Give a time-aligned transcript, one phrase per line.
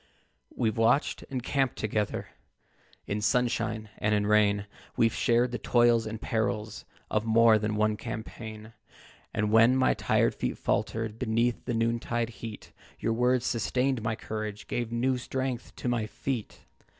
[0.55, 2.29] "We've watched and camped together
[3.05, 4.65] In sunshine and in rain;
[4.97, 8.73] We've shared the toils and perils Of more than one campaign;
[9.31, 14.65] And when my tired feet faltered, Beneath the noontide heat, Your words sustained my courage,
[14.67, 16.61] Gave new strength to my feet.